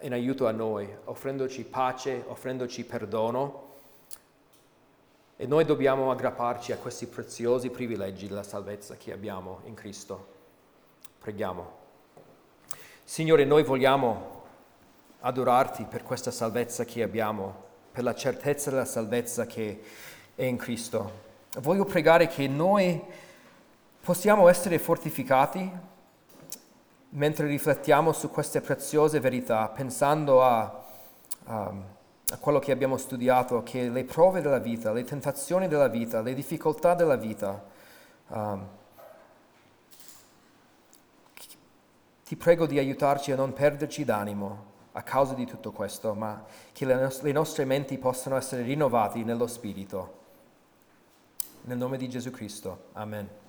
[0.00, 3.68] in aiuto a noi, offrendoci pace, offrendoci perdono
[5.36, 10.26] e noi dobbiamo aggrapparci a questi preziosi privilegi della salvezza che abbiamo in Cristo.
[11.18, 11.78] Preghiamo.
[13.04, 14.39] Signore, noi vogliamo
[15.20, 19.82] adorarti per questa salvezza che abbiamo, per la certezza della salvezza che
[20.34, 21.28] è in Cristo.
[21.60, 23.02] Voglio pregare che noi
[24.02, 25.88] possiamo essere fortificati
[27.10, 30.84] mentre riflettiamo su queste preziose verità, pensando a...
[31.46, 31.84] Um,
[32.32, 36.32] a quello che abbiamo studiato, che le prove della vita, le tentazioni della vita, le
[36.32, 37.60] difficoltà della vita,
[38.28, 38.68] um,
[42.24, 46.84] ti prego di aiutarci a non perderci d'animo a causa di tutto questo, ma che
[46.84, 50.18] le, nos- le nostre menti possano essere rinnovate nello Spirito.
[51.62, 52.86] Nel nome di Gesù Cristo.
[52.92, 53.39] Amen.